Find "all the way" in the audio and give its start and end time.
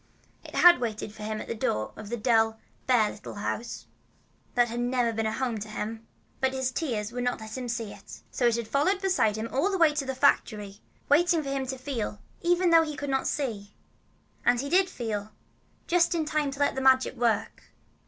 9.51-9.93